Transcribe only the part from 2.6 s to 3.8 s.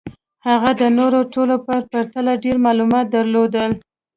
معلومات درلودل